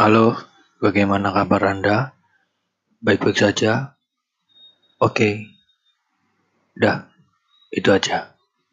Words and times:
Halo, 0.00 0.32
bagaimana 0.80 1.28
kabar 1.28 1.76
Anda? 1.76 2.16
Baik-baik 3.04 3.36
saja? 3.36 4.00
Oke, 4.96 5.44
dah, 6.72 7.04
itu 7.68 7.92
aja. 7.92 8.32